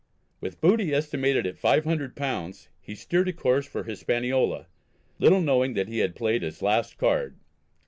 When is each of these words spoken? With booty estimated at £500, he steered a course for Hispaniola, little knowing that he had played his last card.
With 0.39 0.59
booty 0.59 0.95
estimated 0.95 1.45
at 1.45 1.57
£500, 1.61 2.67
he 2.79 2.95
steered 2.95 3.27
a 3.29 3.33
course 3.33 3.67
for 3.67 3.83
Hispaniola, 3.83 4.65
little 5.19 5.41
knowing 5.41 5.75
that 5.75 5.89
he 5.89 5.99
had 5.99 6.15
played 6.15 6.41
his 6.41 6.63
last 6.63 6.97
card. 6.97 7.35